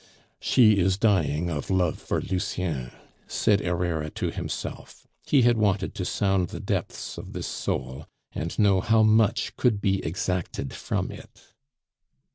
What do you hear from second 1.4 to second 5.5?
of love for Lucien," said Herrera to himself; he